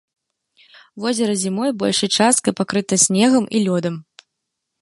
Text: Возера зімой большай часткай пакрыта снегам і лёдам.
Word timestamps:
Возера 1.03 1.35
зімой 1.43 1.71
большай 1.83 2.09
часткай 2.17 2.57
пакрыта 2.63 2.93
снегам 3.07 3.45
і 3.59 3.63
лёдам. 3.67 3.95